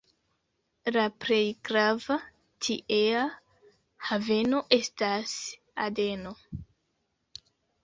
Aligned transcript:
La 0.93 1.01
plej 1.25 1.41
grava 1.69 2.17
tiea 2.67 3.21
haveno 4.09 4.63
estas 4.81 5.37
Adeno. 5.87 6.35